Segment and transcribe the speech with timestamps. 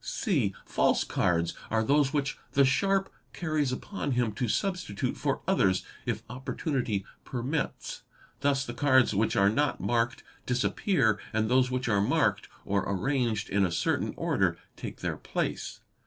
[0.03, 5.85] (c) False cards are those which the sharp carries upon him to substitute for others
[6.07, 8.01] if opportunity permits;
[8.39, 13.47] thus the cards which are not marked disappear and those which are marked or arranged
[13.47, 15.81] in a certain order take their place.